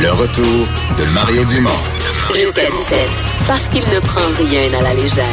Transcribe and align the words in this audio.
Le 0.00 0.12
retour 0.12 0.66
de 0.96 1.04
Mario 1.12 1.44
Dumont. 1.44 1.68
Jusqu'à 2.34 2.70
17, 2.70 2.98
parce 3.46 3.68
qu'il 3.68 3.82
ne 3.82 4.00
prend 4.00 4.20
rien 4.38 4.78
à 4.78 4.82
la 4.82 4.94
légère. 4.94 5.26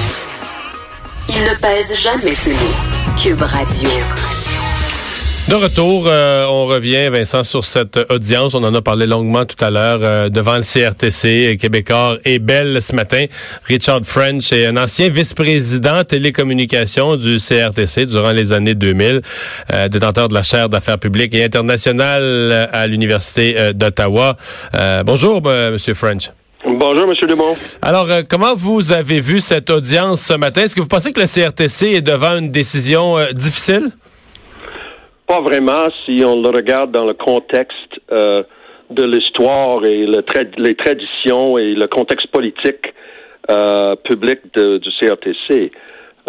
Il 1.30 1.42
ne 1.42 1.54
pèse 1.56 1.98
jamais 1.98 2.34
ses 2.34 2.52
mots. 2.52 3.16
Cube 3.18 3.42
Radio. 3.42 3.90
De 5.48 5.56
retour, 5.56 6.08
euh, 6.08 6.46
on 6.50 6.66
revient, 6.66 7.08
Vincent, 7.08 7.46
sur 7.46 7.64
cette 7.64 7.98
audience. 8.10 8.54
On 8.54 8.66
en 8.66 8.76
a 8.76 8.82
parlé 8.82 9.06
longuement 9.06 9.46
tout 9.46 9.64
à 9.64 9.70
l'heure 9.70 10.00
euh, 10.02 10.28
devant 10.28 10.58
le 10.58 10.62
CRTC 10.62 11.56
Québécois 11.58 12.18
et 12.26 12.40
Belle 12.40 12.82
ce 12.82 12.94
matin. 12.94 13.24
Richard 13.64 14.02
French 14.04 14.52
est 14.52 14.66
un 14.66 14.76
ancien 14.76 15.08
vice-président 15.08 16.04
télécommunications 16.04 17.16
du 17.16 17.38
CRTC 17.38 18.08
durant 18.08 18.32
les 18.32 18.52
années 18.52 18.76
2000, 18.76 19.22
euh, 19.74 19.88
détenteur 19.88 20.28
de 20.28 20.34
la 20.34 20.44
chaire 20.44 20.68
d'affaires 20.68 21.00
publiques 21.00 21.34
et 21.34 21.46
internationales 21.46 22.68
à 22.74 22.86
l'Université 22.86 23.74
d'Ottawa. 23.74 24.36
bonjour, 25.06 25.42
Monsieur 25.42 25.94
French. 25.94 26.30
Bonjour, 26.66 27.04
M. 27.04 27.14
Dumont. 27.26 27.56
Alors, 27.82 28.10
comment 28.28 28.54
vous 28.54 28.92
avez 28.92 29.22
vu 29.22 29.40
cette 29.40 29.70
audience 29.70 30.24
ce 30.24 30.34
matin? 30.34 30.64
Est-ce 30.64 30.76
que 30.76 30.82
vous 30.82 30.88
pensez 30.88 31.14
que 31.14 31.22
le 31.22 31.26
CRTC 31.26 31.94
est 31.94 32.02
devant 32.02 32.38
une 32.38 32.52
décision 32.52 33.16
difficile? 33.32 33.92
Pas 35.28 35.42
vraiment 35.42 35.90
si 36.06 36.24
on 36.26 36.42
le 36.42 36.50
regarde 36.50 36.92
dans 36.92 37.06
le 37.06 37.14
contexte 37.14 38.00
euh, 38.12 38.44
de 38.90 39.04
l'histoire 39.04 39.84
et 39.84 40.06
le 40.06 40.24
les 40.58 40.76
traditions 40.76 41.58
et 41.58 41.74
le 41.74 41.88
contexte 41.88 42.28
politique 42.28 42.94
euh, 43.50 43.96
public 43.98 44.40
du 44.56 44.90
CRTC. 45.00 45.72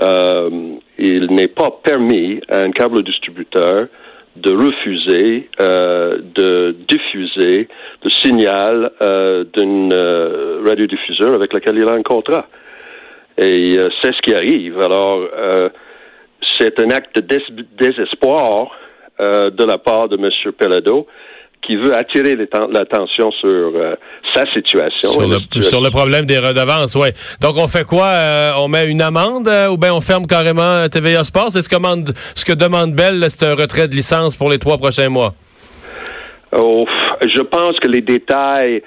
Euh, 0.01 0.51
il 0.99 1.31
n'est 1.31 1.49
pas 1.49 1.71
permis 1.83 2.41
à 2.49 2.61
un 2.63 2.73
câble 2.73 3.05
distributeur 3.05 3.87
de 4.35 4.53
refuser 4.53 5.49
euh, 5.61 6.19
de 6.35 6.77
diffuser 6.89 7.69
le 8.03 8.11
signal 8.11 8.91
euh, 9.01 9.45
d'une 9.57 9.93
euh, 9.93 10.63
radiodiffuseur 10.65 11.35
avec 11.35 11.53
laquelle 11.53 11.79
il 11.79 11.89
a 11.89 11.93
un 11.93 12.03
contrat. 12.03 12.47
Et 13.37 13.77
c'est 14.03 14.13
ce 14.13 14.21
qui 14.21 14.35
arrive. 14.35 14.81
Alors, 14.81 15.21
c'est 16.59 16.81
un 16.81 16.91
acte 16.91 17.15
de 17.15 17.65
désespoir 17.79 18.73
euh, 19.21 19.51
de 19.51 19.65
la 19.65 19.79
part 19.79 20.09
de 20.09 20.17
M. 20.17 20.31
Pelado 20.57 21.07
qui 21.67 21.75
veut 21.75 21.93
attirer 21.93 22.37
l'attention 22.37 23.33
sur 23.33 23.49
euh, 23.49 23.95
sa 24.33 24.45
situation. 24.53 25.11
Sur 25.61 25.81
le, 25.83 25.91
problème 25.91 26.25
des 26.25 26.39
redevances, 26.39 26.95
oui. 26.95 27.09
Donc, 27.41 27.57
on 27.57 27.67
fait 27.67 27.85
quoi? 27.85 28.07
Euh, 28.07 28.53
on 28.59 28.69
met 28.69 28.87
une 28.87 29.03
amende 29.03 29.51
ou 29.71 29.77
bien 29.77 29.93
on 29.93 30.01
ferme 30.01 30.27
carrément 30.27 30.89
TVA 30.89 31.25
Sports? 31.25 31.51
C'est 31.51 31.63
ce, 31.63 32.13
ce 32.37 32.45
que 32.45 32.53
demande 32.53 32.95
Bell, 32.95 33.25
c'est 33.29 33.45
un 33.45 33.57
retrait 33.57 33.89
de 33.89 33.95
licence 33.95 34.37
pour 34.37 34.51
les 34.51 34.59
trois 34.59 34.79
prochains 34.79 35.09
mois? 35.09 35.35
Oh, 36.57 36.87
je 37.21 37.43
pense 37.43 37.79
que 37.81 37.89
les 37.89 38.03
détails 38.03 38.83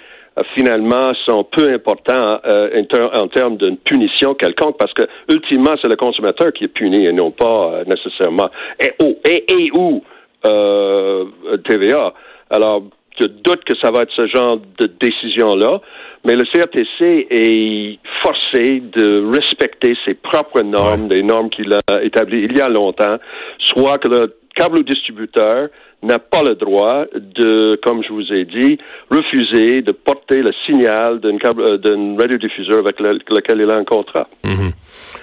finalement 0.55 1.11
sont 1.25 1.43
peu 1.43 1.73
importants 1.73 2.39
en, 2.39 3.27
termes 3.27 3.57
d'une 3.57 3.77
punition 3.77 4.33
quelconque 4.33 4.77
parce 4.79 4.93
que 4.93 5.03
ultimement 5.29 5.75
c'est 5.81 5.89
le 5.89 5.97
consommateur 5.97 6.53
qui 6.53 6.63
est 6.63 6.69
puni 6.69 7.05
et 7.05 7.11
non 7.11 7.31
pas 7.31 7.83
nécessairement 7.85 8.49
et, 8.79 8.93
oh, 8.99 9.17
et, 9.25 9.43
et 9.52 9.71
où? 9.73 10.02
Euh, 10.45 11.25
TVA. 11.66 12.14
Alors, 12.50 12.84
je 13.20 13.28
doute 13.28 13.64
que 13.66 13.78
ça 13.81 13.92
va 13.92 14.02
être 14.02 14.14
ce 14.16 14.28
genre 14.28 14.58
de 14.80 14.88
décision-là, 15.00 15.81
mais 16.25 16.36
le 16.36 16.44
CRTC 16.44 17.28
est 17.30 18.00
forcé 18.22 18.81
de 18.81 19.31
respecter 19.36 19.95
ses 20.06 20.14
propres 20.14 20.61
normes, 20.61 21.08
des 21.08 21.23
normes 21.23 21.50
qu'il 21.50 21.73
a 21.73 22.03
établies 22.03 22.48
il 22.50 22.58
y 22.58 22.61
a 22.61 22.70
longtemps, 22.70 23.17
soit 23.59 23.98
que 24.00 24.08
le 24.08 24.36
câble 24.56 24.83
distributeur 24.83 25.70
n'a 26.03 26.20
pas 26.20 26.42
le 26.42 26.55
droit 26.55 27.05
de, 27.14 27.80
comme 27.83 28.03
je 28.03 28.11
vous 28.11 28.33
ai 28.33 28.44
dit, 28.45 28.78
refuser 29.09 29.81
de 29.81 29.92
porter 29.92 30.42
le 30.42 30.52
signal 30.66 31.20
d'un 31.20 31.38
câble, 31.38 31.61
euh, 31.61 31.78
d'un 31.78 32.17
radiodiffuseur 32.17 32.80
avec 32.80 33.00
lequel 33.00 33.61
il 33.61 33.70
a 33.70 33.76
un 33.76 33.83
contrat. 33.83 34.28
Mm-hmm. 34.44 34.72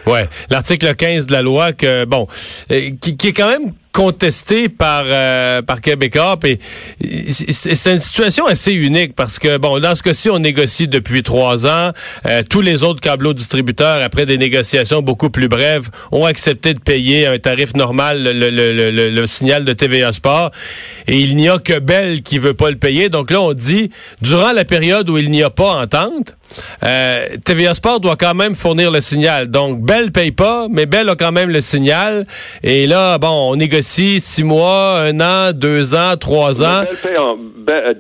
Ouais, 0.07 0.29
l'article 0.51 0.95
15 0.95 1.27
de 1.27 1.33
la 1.33 1.43
loi 1.43 1.73
que 1.73 2.05
bon, 2.05 2.27
euh, 2.71 2.91
qui, 3.01 3.17
qui 3.17 3.29
est 3.29 3.33
quand 3.33 3.49
même 3.49 3.73
contesté 3.93 4.69
par 4.69 5.05
euh, 5.07 5.61
par 5.61 5.81
Québécois 5.81 6.39
et 6.45 6.59
c'est 7.01 7.93
une 7.93 7.99
situation 7.99 8.47
assez 8.47 8.73
unique 8.73 9.17
parce 9.17 9.41
que 9.41 9.57
bon 9.57 9.81
dans 9.81 9.97
ce 9.97 10.05
cas-ci 10.05 10.31
on 10.31 10.39
négocie 10.39 10.87
depuis 10.87 11.25
trois 11.25 11.67
ans. 11.67 11.91
Euh, 12.27 12.45
tous 12.49 12.61
les 12.61 12.85
autres 12.85 13.01
câbleaux 13.01 13.35
distributeurs 13.35 14.01
après 14.03 14.25
des 14.25 14.39
négociations 14.39 15.03
beaucoup 15.03 15.31
plus 15.31 15.49
brèves 15.49 15.89
ont 16.13 16.27
accepté 16.27 16.75
de 16.75 16.79
payer 16.81 17.27
un 17.27 17.39
tarif 17.39 17.75
normal 17.75 18.23
le, 18.23 18.51
le, 18.51 18.73
le, 18.73 19.11
le 19.11 19.27
signal 19.27 19.65
de 19.65 19.73
TVA 19.73 20.13
Sport. 20.13 20.53
Et 21.09 21.19
il 21.19 21.35
n'y 21.35 21.49
a 21.49 21.59
que 21.59 21.79
Bell 21.81 22.23
qui 22.23 22.39
veut 22.39 22.55
pas 22.55 22.71
le 22.71 22.77
payer. 22.77 23.09
Donc 23.09 23.33
là 23.33 23.41
on 23.41 23.53
dit 23.53 23.91
durant 24.23 24.53
la 24.53 24.65
période 24.65 25.09
où 25.09 25.19
il 25.19 25.31
n'y 25.31 25.43
a 25.43 25.51
pas 25.51 25.73
entente 25.83 26.38
euh, 26.85 27.27
TVA 27.45 27.75
Sport 27.75 28.01
doit 28.01 28.17
quand 28.17 28.35
même 28.35 28.55
fournir 28.55 28.91
le 28.91 29.01
signal. 29.01 29.49
Donc, 29.49 29.81
Bell 29.81 30.13
paye 30.13 30.33
pas, 30.33 30.67
mais 30.71 30.87
Bell 30.87 31.09
a 31.09 31.17
quand 31.17 31.33
même 31.33 31.51
le 31.51 31.61
signal. 31.61 32.25
Et 32.63 32.87
là, 32.87 33.19
bon, 33.19 33.53
on 33.53 33.57
négocie 33.57 34.21
six 34.21 34.45
mois, 34.45 35.01
un 35.01 35.21
an, 35.21 35.53
deux 35.53 35.95
ans, 35.95 36.17
trois 36.19 36.63
ans. 36.63 36.85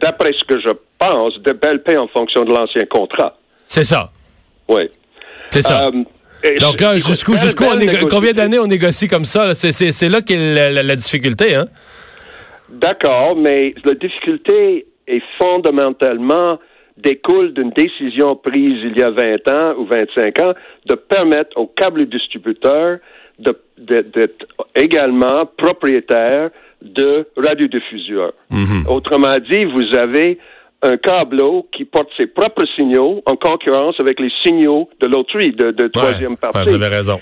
D'après 0.00 0.32
ce 0.32 0.44
que 0.44 0.60
je 0.60 0.72
pense, 0.98 1.34
de 1.42 1.52
Bell 1.52 1.82
paye 1.82 1.96
en 1.96 2.08
fonction 2.08 2.44
de 2.44 2.52
l'ancien 2.54 2.84
contrat. 2.90 3.36
C'est 3.64 3.84
ça. 3.84 4.10
Oui. 4.68 4.88
C'est 5.50 5.62
ça. 5.62 5.86
Euh, 5.86 6.54
Donc 6.60 6.80
là, 6.80 6.96
jusqu'où, 6.96 7.36
jusqu'où 7.36 7.64
combien 8.08 8.32
d'années 8.32 8.58
on 8.58 8.66
négocie 8.66 9.08
comme 9.08 9.24
ça? 9.24 9.54
C'est, 9.54 10.08
là 10.08 10.20
qu'est 10.22 10.36
la, 10.36 10.82
la 10.82 10.96
difficulté, 10.96 11.54
hein? 11.54 11.66
D'accord, 12.70 13.34
mais 13.34 13.74
la 13.84 13.94
difficulté 13.94 14.86
est 15.06 15.22
fondamentalement 15.38 16.58
découle 17.02 17.52
d'une 17.54 17.70
décision 17.70 18.36
prise 18.36 18.80
il 18.84 18.98
y 18.98 19.02
a 19.02 19.10
20 19.10 19.48
ans 19.48 19.74
ou 19.78 19.86
25 19.86 20.40
ans 20.40 20.52
de 20.86 20.94
permettre 20.94 21.56
aux 21.56 21.66
câbles 21.66 22.06
distributeurs 22.06 22.98
d'être 23.38 24.46
également 24.74 25.46
propriétaires 25.56 26.50
de 26.82 27.26
radiodiffuseurs. 27.36 28.32
Mhm. 28.50 28.86
Autrement 28.88 29.36
dit, 29.50 29.64
vous 29.64 29.96
avez 29.96 30.38
un 30.82 30.96
câbleau 30.96 31.68
qui 31.72 31.84
porte 31.84 32.08
ses 32.18 32.26
propres 32.26 32.66
signaux 32.76 33.22
en 33.26 33.36
concurrence 33.36 33.96
avec 34.00 34.20
les 34.20 34.30
signaux 34.44 34.88
de 35.00 35.06
l'autrui, 35.06 35.50
de, 35.52 35.70
de 35.70 35.88
troisième 35.88 36.36
partie. 36.36 36.68
vous 36.68 36.74
avez 36.74 36.96
raison. 36.96 37.18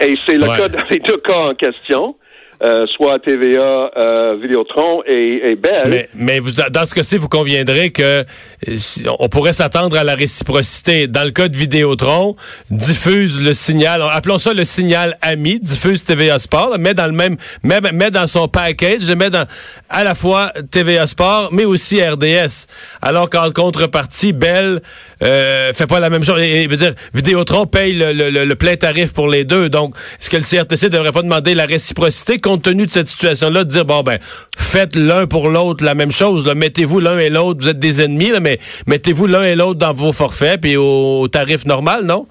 Et 0.00 0.14
c'est 0.26 0.36
le 0.36 0.46
cas 0.46 0.68
dans 0.68 0.84
les 0.90 0.98
deux 0.98 1.16
cas 1.18 1.38
en 1.38 1.54
question. 1.54 2.16
Euh, 2.60 2.86
soit 2.96 3.20
TVA, 3.20 3.92
euh, 3.96 4.36
Vidéotron 4.42 5.04
et, 5.06 5.50
et 5.50 5.54
Bell. 5.54 6.08
Mais, 6.16 6.40
dans 6.70 6.86
ce 6.86 6.92
cas-ci, 6.92 7.16
vous 7.16 7.28
conviendrez 7.28 7.90
que 7.90 8.02
euh, 8.02 8.74
on 9.20 9.28
pourrait 9.28 9.52
s'attendre 9.52 9.96
à 9.96 10.02
la 10.02 10.16
réciprocité. 10.16 11.06
Dans 11.06 11.22
le 11.22 11.30
cas 11.30 11.46
de 11.46 11.56
Vidéotron, 11.56 12.34
diffuse 12.68 13.40
le 13.40 13.54
signal, 13.54 14.02
appelons 14.10 14.38
ça 14.38 14.54
le 14.54 14.64
signal 14.64 15.16
ami, 15.22 15.60
diffuse 15.60 16.04
TVA 16.04 16.40
Sport, 16.40 16.76
met 16.80 16.94
dans 16.94 17.06
le 17.06 17.12
même, 17.12 17.36
met, 17.62 17.80
met 17.92 18.10
dans 18.10 18.26
son 18.26 18.48
package, 18.48 19.08
met 19.10 19.30
dans 19.30 19.46
à 19.88 20.02
la 20.02 20.16
fois 20.16 20.50
TVA 20.72 21.06
Sport, 21.06 21.50
mais 21.52 21.64
aussi 21.64 22.02
RDS. 22.02 22.66
Alors 23.02 23.30
qu'en 23.30 23.52
contrepartie, 23.52 24.32
Bell 24.32 24.80
euh, 25.22 25.72
fait 25.72 25.86
pas 25.86 26.00
la 26.00 26.10
même 26.10 26.24
chose. 26.24 26.40
Et, 26.40 26.66
veut 26.66 26.76
dire, 26.76 26.94
Vidéotron 27.14 27.66
paye 27.66 27.92
le, 27.92 28.12
le, 28.12 28.30
le, 28.30 28.54
plein 28.56 28.76
tarif 28.76 29.12
pour 29.12 29.28
les 29.28 29.44
deux. 29.44 29.68
Donc, 29.68 29.94
est-ce 30.20 30.28
que 30.28 30.36
le 30.36 30.42
CRTC 30.42 30.90
devrait 30.90 31.12
pas 31.12 31.22
demander 31.22 31.54
la 31.54 31.66
réciprocité 31.66 32.38
compte 32.48 32.62
tenu 32.62 32.86
de 32.86 32.90
cette 32.90 33.08
situation-là, 33.08 33.64
de 33.64 33.68
dire, 33.68 33.84
bon, 33.84 34.02
ben, 34.02 34.18
faites 34.56 34.96
l'un 34.96 35.26
pour 35.26 35.50
l'autre 35.50 35.84
la 35.84 35.94
même 35.94 36.10
chose. 36.10 36.50
Mettez-vous 36.54 36.98
l'un 36.98 37.18
et 37.18 37.28
l'autre, 37.28 37.60
vous 37.60 37.68
êtes 37.68 37.78
des 37.78 38.00
ennemis, 38.00 38.30
là, 38.30 38.40
mais 38.40 38.58
mettez-vous 38.86 39.26
l'un 39.26 39.44
et 39.44 39.54
l'autre 39.54 39.78
dans 39.78 39.92
vos 39.92 40.12
forfaits, 40.12 40.58
puis 40.62 40.76
au, 40.78 41.28
tarif 41.28 41.66
normal, 41.66 42.04
non? 42.04 42.26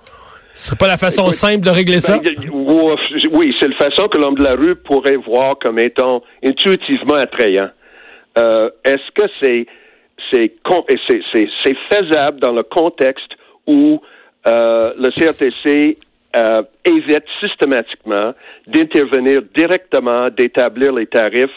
Ce 0.54 0.70
serait 0.70 0.78
pas 0.78 0.88
la 0.88 0.98
façon 0.98 1.32
simple 1.32 1.64
de 1.64 1.70
régler 1.70 2.00
ça? 2.00 2.18
Ben, 2.18 2.34
oui, 3.32 3.56
c'est 3.60 3.68
la 3.68 3.76
façon 3.76 4.08
que 4.08 4.18
l'homme 4.18 4.34
de 4.34 4.44
la 4.44 4.56
rue 4.56 4.76
pourrait 4.76 5.18
voir 5.18 5.60
comme 5.62 5.78
étant 5.78 6.24
intuitivement 6.44 7.14
attrayant. 7.14 7.70
Euh, 8.40 8.72
est-ce 8.84 9.12
que 9.14 9.30
c'est 9.40 9.68
c'est 10.32 11.78
faisable 11.92 12.40
dans 12.40 12.52
le 12.52 12.64
contexte 12.64 13.32
où 13.68 14.02
euh, 14.48 14.92
le 15.00 15.12
CRTC 15.12 15.98
euh, 16.36 16.62
évite 16.86 17.26
systématiquement 17.40 18.34
d'intervenir 18.68 19.40
directement, 19.56 20.30
d'établir 20.30 20.94
les 20.94 21.08
tarifs, 21.08 21.50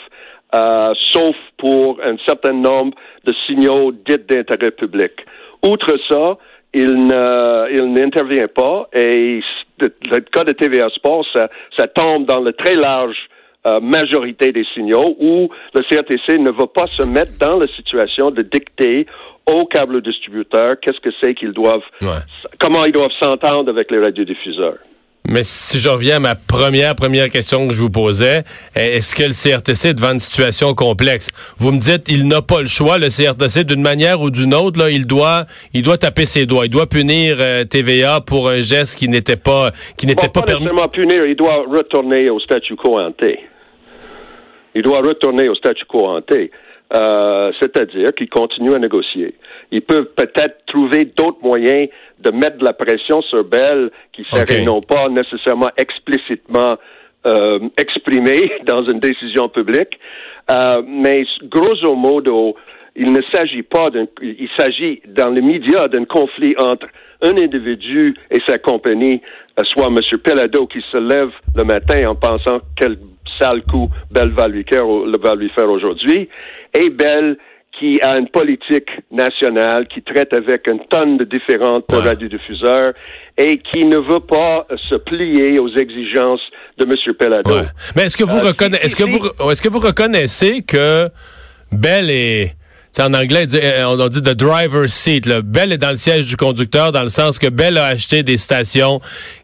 euh, 0.54 0.92
sauf 1.12 1.36
pour 1.58 2.00
un 2.02 2.16
certain 2.26 2.52
nombre 2.52 2.96
de 3.24 3.32
signaux 3.46 3.92
dits 3.92 4.18
d'intérêt 4.28 4.70
public. 4.70 5.12
Outre 5.62 5.96
ça, 6.08 6.38
il 6.72 7.06
n'intervient 7.06 8.48
pas 8.48 8.88
et 8.92 9.40
le 9.80 10.20
cas 10.20 10.44
de 10.44 10.52
TVA 10.52 10.88
Sport, 10.90 11.26
ça, 11.34 11.48
ça 11.76 11.86
tombe 11.88 12.26
dans 12.26 12.40
le 12.40 12.52
très 12.52 12.76
large 12.76 13.16
euh, 13.66 13.80
majorité 13.80 14.52
des 14.52 14.64
signaux 14.74 15.16
où 15.20 15.50
le 15.74 15.82
CRTC 15.82 16.38
ne 16.38 16.50
va 16.50 16.66
pas 16.66 16.86
se 16.86 17.06
mettre 17.06 17.32
dans 17.38 17.58
la 17.58 17.66
situation 17.68 18.30
de 18.30 18.42
dicter 18.42 19.06
aux 19.46 19.66
câbles 19.66 20.02
distributeurs 20.02 20.76
qu'est-ce 20.80 21.00
que 21.00 21.10
c'est 21.20 21.34
qu'ils 21.34 21.52
doivent, 21.52 21.82
comment 22.58 22.84
ils 22.84 22.92
doivent 22.92 23.12
s'entendre 23.18 23.68
avec 23.68 23.90
les 23.90 23.98
radiodiffuseurs. 23.98 24.78
Mais 25.28 25.42
si 25.44 25.78
je 25.78 25.88
reviens 25.88 26.16
à 26.16 26.18
ma 26.18 26.34
première, 26.34 26.96
première 26.96 27.28
question 27.28 27.68
que 27.68 27.74
je 27.74 27.80
vous 27.80 27.90
posais, 27.90 28.42
est-ce 28.74 29.14
que 29.14 29.22
le 29.22 29.32
CRTC 29.32 29.88
est 29.88 29.94
devant 29.94 30.12
une 30.12 30.18
situation 30.18 30.74
complexe? 30.74 31.28
Vous 31.58 31.70
me 31.72 31.78
dites, 31.78 32.08
il 32.08 32.26
n'a 32.26 32.42
pas 32.42 32.62
le 32.62 32.66
choix, 32.66 32.98
le 32.98 33.08
CRTC, 33.08 33.64
d'une 33.64 33.82
manière 33.82 34.22
ou 34.22 34.30
d'une 34.30 34.54
autre, 34.54 34.78
là, 34.80 34.90
il 34.90 35.06
doit, 35.06 35.44
il 35.74 35.82
doit 35.82 35.98
taper 35.98 36.26
ses 36.26 36.46
doigts. 36.46 36.64
Il 36.64 36.70
doit 36.70 36.86
punir 36.86 37.36
euh, 37.38 37.64
TVA 37.64 38.22
pour 38.22 38.48
un 38.48 38.60
geste 38.60 38.96
qui 38.98 39.08
n'était 39.08 39.36
pas, 39.36 39.70
qui 39.96 40.06
n'était 40.06 40.28
pas, 40.28 40.40
pas 40.40 40.58
permis. 40.58 40.68
punir, 40.90 41.26
il 41.26 41.36
doit 41.36 41.64
retourner 41.68 42.30
au 42.30 42.40
statu 42.40 42.74
quo 42.74 42.98
ante. 42.98 43.22
Il 44.74 44.82
doit 44.82 45.00
retourner 45.00 45.48
au 45.48 45.54
statu 45.54 45.84
quo 45.84 46.06
ante. 46.06 46.32
Euh, 46.92 47.52
c'est-à-dire 47.60 48.12
qu'il 48.16 48.28
continue 48.28 48.74
à 48.74 48.78
négocier. 48.80 49.36
Ils 49.70 49.82
peuvent 49.82 50.10
peut-être 50.16 50.66
trouver 50.66 51.04
d'autres 51.04 51.38
moyens 51.40 51.88
de 52.18 52.32
mettre 52.32 52.58
de 52.58 52.64
la 52.64 52.72
pression 52.72 53.22
sur 53.22 53.44
Bell 53.44 53.92
qui 54.12 54.24
serait 54.24 54.62
non 54.62 54.80
pas 54.80 55.08
nécessairement 55.08 55.70
explicitement 55.76 56.74
euh, 57.26 57.60
exprimé 57.76 58.40
dans 58.66 58.82
une 58.88 58.98
décision 58.98 59.48
publique, 59.48 60.00
euh, 60.50 60.82
mais 60.84 61.22
grosso 61.44 61.94
modo, 61.94 62.56
il 62.96 63.12
ne 63.12 63.20
s'agit 63.32 63.62
pas 63.62 63.90
d'un, 63.90 64.06
il 64.20 64.48
s'agit 64.58 65.00
dans 65.06 65.28
les 65.28 65.42
médias 65.42 65.86
d'un 65.86 66.06
conflit 66.06 66.54
entre 66.58 66.88
un 67.22 67.36
individu 67.36 68.16
et 68.32 68.38
sa 68.48 68.58
compagnie, 68.58 69.20
soit 69.74 69.86
M. 69.86 69.98
Pelado 70.24 70.66
qui 70.66 70.82
se 70.90 70.96
lève 70.96 71.30
le 71.54 71.62
matin 71.62 72.08
en 72.08 72.16
pensant 72.16 72.60
quel 72.76 72.96
sale 73.40 73.62
coup 73.62 73.88
Bell 74.10 74.30
va 74.30 74.48
lui 74.48 74.64
faire 74.64 75.68
aujourd'hui, 75.68 76.28
et 76.78 76.90
Bell 76.90 77.36
qui 77.78 78.00
a 78.02 78.18
une 78.18 78.28
politique 78.28 78.90
nationale, 79.10 79.86
qui 79.88 80.02
traite 80.02 80.34
avec 80.34 80.66
une 80.66 80.80
tonne 80.90 81.16
de 81.16 81.24
différentes 81.24 81.84
ouais. 81.90 81.98
radiodiffuseurs 81.98 82.92
et 83.38 83.58
qui 83.58 83.84
ne 83.84 83.96
veut 83.96 84.20
pas 84.20 84.66
se 84.90 84.96
plier 84.96 85.58
aux 85.58 85.74
exigences 85.76 86.42
de 86.78 86.84
M. 86.84 87.14
Pelado. 87.18 87.50
Mais 87.96 88.02
est-ce 88.02 88.16
que 88.16 88.24
vous 88.24 88.38
euh, 88.38 88.52
est-ce 88.82 88.96
que 88.96 89.04
vous 89.04 89.50
est-ce 89.50 89.62
que 89.62 89.68
vous 89.68 89.78
reconnaissez 89.78 90.62
que 90.62 91.08
Bell 91.72 92.10
est 92.10 92.54
en 92.98 93.14
anglais, 93.14 93.46
euh, 93.54 93.84
on 93.84 94.08
dit 94.08 94.20
the 94.20 94.34
driver's 94.34 94.92
seat. 94.92 95.28
Bell 95.28 95.72
est 95.72 95.78
dans 95.78 95.90
le 95.90 95.96
siège 95.96 96.26
du 96.26 96.36
conducteur 96.36 96.92
dans 96.92 97.02
le 97.02 97.08
sens 97.08 97.38
que 97.38 97.46
Bell 97.46 97.78
a 97.78 97.86
acheté 97.86 98.22
des 98.22 98.36
stations 98.36 99.00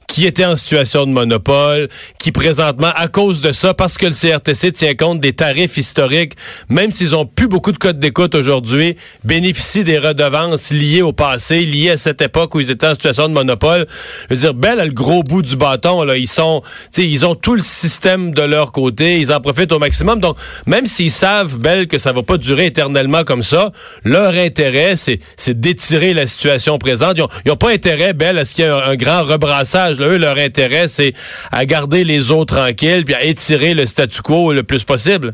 qui 0.08 0.26
étaient 0.26 0.44
en 0.44 0.56
situation 0.56 1.06
de 1.06 1.12
monopole, 1.12 1.88
qui 2.19 2.32
présentement, 2.32 2.91
à 2.94 3.08
cause 3.08 3.41
de 3.41 3.53
ça, 3.53 3.75
parce 3.75 3.99
que 3.99 4.06
le 4.06 4.12
CRTC 4.12 4.73
tient 4.73 4.94
compte 4.94 5.20
des 5.20 5.32
tarifs 5.32 5.76
historiques, 5.76 6.35
même 6.69 6.91
s'ils 6.91 7.14
ont 7.14 7.26
plus 7.26 7.49
beaucoup 7.49 7.73
de 7.73 7.79
codes 7.79 7.99
d'écoute 7.99 8.35
aujourd'hui, 8.35 8.97
bénéficient 9.25 9.85
des 9.85 9.99
redevances 9.99 10.70
liées 10.70 11.03
au 11.03 11.12
passé, 11.12 11.64
liées 11.64 11.91
à 11.91 11.97
cette 11.97 12.23
époque 12.23 12.55
où 12.55 12.61
ils 12.61 12.70
étaient 12.70 12.87
en 12.87 12.94
situation 12.94 13.29
de 13.29 13.35
monopole. 13.35 13.87
Je 14.31 14.35
veux 14.35 14.41
dire, 14.41 14.55
Bell 14.55 14.81
a 14.81 14.85
le 14.85 14.93
gros 14.93 15.23
bout 15.23 15.43
du 15.43 15.56
bâton, 15.56 16.03
là. 16.03 16.17
Ils 16.17 16.29
sont, 16.29 16.62
tu 16.93 17.03
sais, 17.03 17.08
ils 17.08 17.26
ont 17.26 17.35
tout 17.35 17.55
le 17.55 17.62
système 17.62 18.32
de 18.32 18.43
leur 18.43 18.73
côté, 18.73 19.20
ils 19.20 19.32
en 19.32 19.41
profitent 19.41 19.73
au 19.73 19.79
maximum. 19.79 20.20
Donc, 20.20 20.37
même 20.67 20.87
s'ils 20.87 21.11
savent, 21.11 21.56
Bell, 21.58 21.88
que 21.88 21.99
ça 21.99 22.12
va 22.12 22.23
pas 22.23 22.37
durer 22.37 22.67
éternellement 22.67 23.25
comme 23.25 23.43
ça, 23.43 23.73
leur 24.05 24.35
intérêt, 24.35 24.94
c'est, 24.97 25.20
d'étirer 25.49 26.14
la 26.14 26.26
situation 26.26 26.79
présente. 26.79 27.19
Ils 27.44 27.53
ont, 27.53 27.56
pas 27.56 27.70
intérêt, 27.70 28.12
Bell, 28.12 28.38
à 28.38 28.44
ce 28.44 28.55
qu'il 28.55 28.64
y 28.64 28.69
ait 28.69 28.70
un 28.70 28.97
grand 28.97 29.25
rebrassage 29.25 29.95
eux, 30.04 30.19
leur 30.19 30.38
intérêt, 30.38 30.88
c'est 30.88 31.12
à 31.52 31.64
garder 31.64 32.04
les 32.04 32.31
autres 32.31 32.56
tranquilles 32.56 33.04
puis 33.04 33.14
à 33.14 33.25
étirer 33.25 33.75
le 33.75 33.87
statu 33.87 34.22
quo 34.22 34.52
le 34.52 34.62
plus 34.62 34.84
possible. 34.84 35.32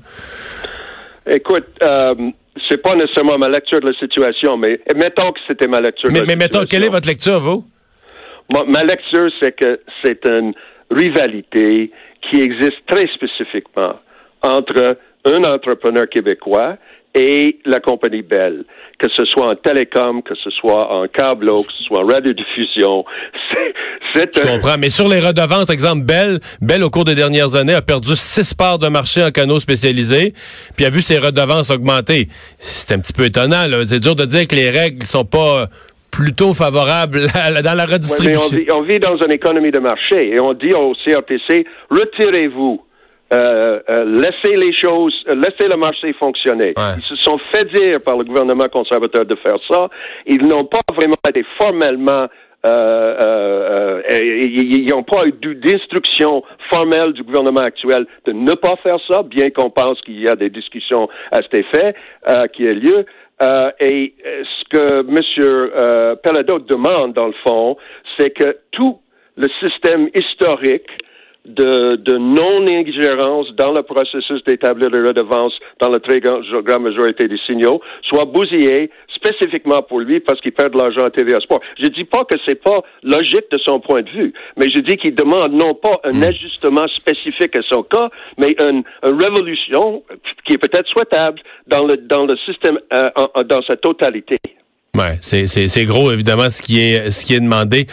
Écoute, 1.26 1.67
euh, 1.82 2.14
c'est 2.69 2.82
pas 2.82 2.94
nécessairement 2.94 3.38
ma 3.38 3.49
lecture 3.49 3.81
de 3.81 3.88
la 3.88 3.99
situation, 3.99 4.56
mais 4.56 4.81
mettons 4.97 5.32
que 5.32 5.41
c'était 5.47 5.69
ma 5.69 5.81
lecture. 5.81 6.11
Mais, 6.12 6.20
de 6.20 6.26
mais 6.26 6.37
mettons, 6.37 6.64
quelle 6.64 6.85
est 6.85 6.88
votre 6.88 7.09
lecture, 7.09 7.41
vous? 7.41 7.64
ma 8.69 8.82
lecture, 8.82 9.31
c'est 9.41 9.53
que 9.53 9.81
c'est 10.05 10.26
une 10.29 10.53
rivalité 10.91 11.91
qui 12.31 12.41
existe 12.41 12.85
très 12.87 13.06
spécifiquement 13.14 13.94
entre 14.43 14.99
un 15.25 15.44
entrepreneur 15.44 16.09
québécois 16.09 16.76
et 17.14 17.59
la 17.64 17.81
compagnie 17.81 18.23
Bell, 18.23 18.64
que 18.99 19.09
ce 19.14 19.25
soit 19.25 19.50
en 19.50 19.55
télécom, 19.55 20.23
que 20.23 20.35
ce 20.35 20.50
soit 20.50 20.93
en 20.93 21.06
câble, 21.09 21.47
que 21.47 21.73
ce 21.79 21.85
soit 21.85 22.00
en 22.00 22.06
radiodiffusion. 22.06 23.05
C'est, 24.14 24.35
Je 24.35 24.47
comprends, 24.47 24.76
mais 24.79 24.91
sur 24.91 25.09
les 25.09 25.20
redevances, 25.20 25.70
exemple, 25.70 26.05
Bell, 26.05 26.41
Bell, 26.61 26.82
au 26.85 26.91
cours 26.91 27.05
des 27.05 27.14
dernières 27.14 27.55
années, 27.55 27.75
a 27.75 27.82
perdu 27.82 28.14
six 28.14 28.55
parts 28.55 28.79
de 28.79 28.88
marché 28.88 29.23
en 29.23 29.31
canaux 29.31 29.59
spécialisés, 29.59 30.35
puis 30.76 30.85
a 30.85 30.91
vu 30.91 31.00
ses 31.00 31.19
redevances 31.19 31.70
augmenter. 31.70 32.29
C'est 32.59 32.94
un 32.94 32.99
petit 32.99 33.12
peu 33.12 33.25
étonnant, 33.25 33.67
là. 33.67 33.85
C'est 33.85 34.00
dur 34.00 34.17
de 34.17 34.25
dire 34.25 34.47
que 34.47 34.55
les 34.55 34.70
règles 34.70 35.05
sont 35.05 35.25
pas 35.25 35.67
plutôt 36.11 36.53
favorables 36.53 37.26
dans 37.64 37.75
la 37.76 37.87
redistribution. 37.87 38.43
on, 38.53 38.56
vit, 38.56 38.67
on 38.70 38.82
vit 38.82 39.00
dans 39.00 39.17
une 39.17 39.32
économie 39.32 39.70
de 39.70 39.81
marché 39.81 40.35
et 40.35 40.41
on 40.41 40.53
dit 40.53 40.73
au 40.75 40.93
CRTC, 41.05 41.64
retirez-vous 41.91 42.82
euh, 43.32 43.81
euh, 43.88 44.05
laisser 44.05 44.56
les 44.56 44.75
choses, 44.76 45.14
euh, 45.29 45.34
laisser 45.34 45.67
le 45.70 45.79
marché 45.79 46.12
fonctionner. 46.14 46.75
Ils 46.99 47.05
se 47.05 47.17
sont 47.17 47.38
fait 47.50 47.64
dire 47.73 48.00
par 48.05 48.19
le 48.19 48.25
gouvernement 48.25 48.69
conservateur 48.70 49.25
de 49.25 49.34
faire 49.37 49.56
ça. 49.70 49.88
Ils 50.26 50.46
n'ont 50.46 50.67
pas 50.67 50.81
vraiment 50.94 51.17
été 51.26 51.44
formellement 51.58 52.26
euh, 52.64 54.02
ils 54.08 54.87
n'ont 54.87 55.02
pas 55.02 55.25
eu 55.26 55.32
d'instruction 55.32 56.44
formelle 56.70 57.12
du 57.12 57.25
gouvernement 57.25 57.62
actuel 57.62 58.06
de 58.25 58.32
ne 58.32 58.52
pas 58.55 58.76
faire 58.84 58.99
ça, 59.08 59.23
bien 59.25 59.50
qu'on 59.50 59.70
pense 59.70 60.00
qu'il 60.02 60.20
y 60.20 60.28
a 60.28 60.37
des 60.37 60.49
discussions 60.49 61.08
à 61.32 61.38
cet 61.38 61.55
effet 61.55 61.96
qui 62.52 62.64
aient 62.67 62.75
lieu. 62.75 63.05
et 63.81 64.14
ce 64.23 64.69
que 64.70 65.00
M. 65.00 66.17
Pelado 66.23 66.61
demande, 66.61 67.14
dans 67.14 67.26
le 67.26 67.35
fond, 67.44 67.76
c'est 68.17 68.31
que 68.31 68.58
tout 68.70 69.00
le 69.37 69.49
système 69.61 70.08
historique 70.14 70.87
de, 71.44 71.97
de 71.97 72.17
non-ingérence 72.17 73.49
dans 73.56 73.73
le 73.73 73.83
processus 73.83 74.43
d'établir 74.44 74.91
les 74.91 75.00
redevances 75.00 75.55
dans 75.81 75.89
la 75.89 75.99
très 75.99 76.21
grande 76.21 76.44
majorité 76.83 77.27
des 77.27 77.39
signaux 77.47 77.81
soit 78.03 78.25
bousillé 78.25 78.91
spécifiquement 79.15 79.83
pour 79.83 80.00
lui 80.00 80.21
parce 80.21 80.41
qu'il 80.41 80.53
perd 80.53 80.73
de 80.73 80.79
l'argent 80.79 81.05
à 81.05 81.11
TVA 81.11 81.41
Sport. 81.41 81.61
Je 81.81 81.89
dis 81.89 82.05
pas 82.05 82.25
que 82.25 82.37
c'est 82.47 82.62
pas 82.62 82.83
logique 83.03 83.50
de 83.50 83.59
son 83.67 83.81
point 83.81 84.03
de 84.03 84.11
vue, 84.11 84.33
mais 84.56 84.67
je 84.71 84.81
dis 84.81 84.97
qu'il 84.97 85.15
demande 85.15 85.53
non 85.53 85.75
pas 85.75 86.00
un 86.05 86.12
hmm. 86.12 86.23
ajustement 86.25 86.87
spécifique 86.87 87.56
à 87.56 87.62
son 87.62 87.83
cas, 87.83 88.09
mais 88.38 88.55
une, 88.59 88.83
révolution 89.03 90.03
qui 90.47 90.55
est 90.55 90.59
peut-être 90.59 90.88
souhaitable 90.88 91.41
dans 91.67 91.85
le 91.85 91.97
dans 91.97 92.25
le 92.25 92.37
système 92.47 92.79
euh, 92.93 93.11
dans 93.45 93.62
sa 93.62 93.77
totalité. 93.77 94.38
Ouais, 94.97 95.19
c'est 95.21 95.47
c'est 95.47 95.85
gros 95.85 96.12
évidemment 96.12 96.50
ce 96.50 96.62
qui 96.62 96.81
est 96.81 97.11
ce 97.11 97.25
qui 97.25 97.35
est 97.35 97.41
demandé. 97.41 97.87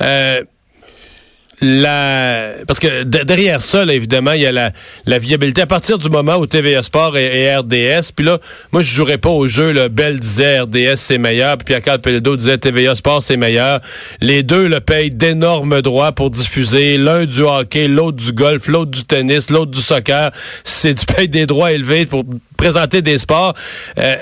Euh 0.00 0.40
la 1.60 2.52
parce 2.66 2.78
que 2.78 3.04
derrière 3.04 3.62
ça, 3.62 3.84
évidemment, 3.84 4.32
il 4.32 4.42
y 4.42 4.46
a 4.46 4.52
la, 4.52 4.72
la, 5.06 5.18
viabilité. 5.18 5.62
À 5.62 5.66
partir 5.66 5.98
du 5.98 6.08
moment 6.10 6.36
où 6.36 6.46
TVA 6.46 6.82
Sport 6.82 7.16
et, 7.16 7.56
RDS, 7.56 8.12
puis 8.14 8.26
là, 8.26 8.38
moi, 8.72 8.82
je 8.82 8.90
jouerais 8.92 9.18
pas 9.18 9.30
au 9.30 9.46
jeu. 9.46 9.72
Là, 9.72 9.88
Bell 9.88 10.20
disait 10.20 10.60
RDS 10.60 10.96
c'est 10.96 11.18
meilleur, 11.18 11.56
puis 11.58 11.80
Pierre 11.80 11.98
Pelledo 12.00 12.36
disait 12.36 12.58
TVA 12.58 12.94
Sport 12.94 13.22
c'est 13.22 13.36
meilleur. 13.36 13.80
Les 14.20 14.42
deux 14.42 14.68
le 14.68 14.80
payent 14.80 15.10
d'énormes 15.10 15.80
droits 15.82 16.12
pour 16.12 16.30
diffuser. 16.30 16.98
L'un 16.98 17.24
du 17.24 17.40
hockey, 17.42 17.88
l'autre 17.88 18.18
du 18.18 18.32
golf, 18.32 18.68
l'autre 18.68 18.90
du 18.90 19.04
tennis, 19.04 19.50
l'autre 19.50 19.70
du 19.70 19.80
soccer. 19.80 20.32
C'est 20.64 20.94
du 20.94 21.06
paye 21.06 21.28
des 21.28 21.46
droits 21.46 21.72
élevés 21.72 22.06
pour 22.06 22.24
présenter 22.56 23.02
des 23.02 23.18
sports. 23.18 23.54
Euh, 23.98 24.16